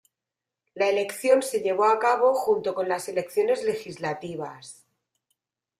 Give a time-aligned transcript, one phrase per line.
[0.73, 4.83] La elección se llevó a cabo junto con las elecciones legislativas.